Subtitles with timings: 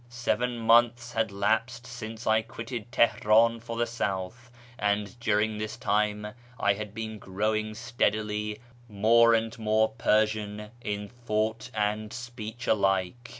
[0.09, 6.33] Seven months had lapsed since I quitted Teheran for the south, and during this ime
[6.59, 8.59] I had been growing steadily
[8.89, 13.29] more and more Persian in 550 A YEAR AMONGST THE PERSIANS tliouglit and speech alike.